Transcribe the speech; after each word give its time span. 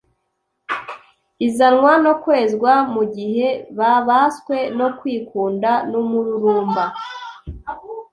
izanwa 1.47 1.91
no 2.05 2.13
kwezwa 2.23 2.71
mu 2.93 3.03
gihe 3.15 3.47
babaswe 3.79 4.57
no 4.79 4.87
kwikunda 4.99 5.71
numururumba 5.89 6.83